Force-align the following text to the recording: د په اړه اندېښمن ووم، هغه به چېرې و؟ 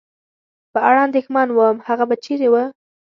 د 0.03 0.03
په 0.73 0.79
اړه 0.87 0.99
اندېښمن 1.07 1.47
ووم، 1.51 1.77
هغه 1.87 2.03
به 2.09 2.15
چېرې 2.25 2.47
و؟ 2.51 2.55